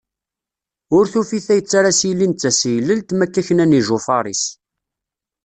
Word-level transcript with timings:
Ur 0.97 1.05
tufi 1.11 1.39
tayet 1.45 1.71
ara 1.79 1.89
as-yellin 1.93 2.33
d 2.33 2.37
tasylelt 2.39 3.09
mi 3.17 3.23
aka 3.25 3.41
knan 3.47 3.77
ijufar-is. 3.79 4.43